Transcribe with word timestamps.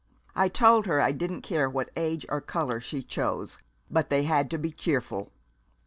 I 0.35 0.47
told 0.47 0.87
her 0.87 0.99
I 0.99 1.11
didn't 1.11 1.43
care 1.43 1.69
what 1.69 1.91
age 1.95 2.25
or 2.27 2.41
color 2.41 2.81
she 2.81 3.03
chose, 3.03 3.59
but 3.87 4.09
they 4.09 4.23
had 4.23 4.49
to 4.49 4.57
be 4.57 4.71
cheerful. 4.71 5.31